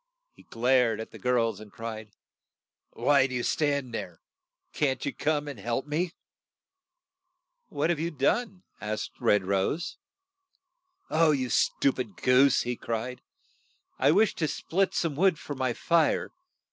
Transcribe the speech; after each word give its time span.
He 0.33 0.41
glared 0.41 0.99
at 0.99 1.11
the 1.11 1.19
girls, 1.19 1.59
and 1.59 1.71
cried, 1.71 2.09
"Why 2.93 3.27
do 3.27 3.35
you 3.35 3.43
stand 3.43 3.93
there? 3.93 4.19
Can't 4.73 5.05
you 5.05 5.13
come 5.13 5.47
and 5.47 5.59
help 5.59 5.85
me?" 5.85 6.13
What 7.67 7.91
have 7.91 7.99
you 7.99 8.09
done?'' 8.09 8.63
asked 8.81 9.19
Red 9.19 9.43
Rose. 9.43 9.97
'You 11.11 11.49
stu 11.51 11.91
pid 11.93 12.17
goose!" 12.17 12.63
he 12.63 12.75
cried. 12.75 13.21
"I 13.99 14.09
wished 14.09 14.39
to 14.39 14.47
split 14.47 14.95
some 14.95 15.15
wood 15.15 15.37
for 15.37 15.53
my 15.53 15.71
fire. 15.71 16.31